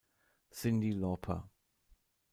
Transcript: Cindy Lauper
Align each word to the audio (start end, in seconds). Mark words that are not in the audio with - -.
Cindy 0.49 0.97
Lauper 0.97 1.45